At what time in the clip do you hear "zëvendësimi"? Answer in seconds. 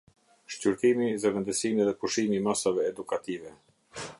1.25-1.87